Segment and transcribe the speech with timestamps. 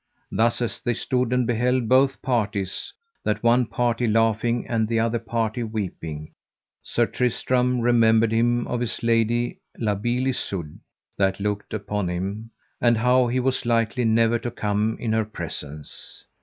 [0.31, 2.91] Thus as they stood and beheld both parties,
[3.23, 6.31] that one party laughing and the other party weeping,
[6.81, 10.79] Sir Tristram remembered him of his lady, La Beale Isoud,
[11.19, 12.49] that looked upon him,
[12.81, 16.25] and how he was likely never to come in her presence.